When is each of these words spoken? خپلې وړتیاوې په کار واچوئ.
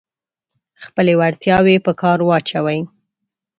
خپلې 0.83 1.13
وړتیاوې 1.19 1.75
په 1.85 1.91
کار 2.01 2.19
واچوئ. 2.23 2.79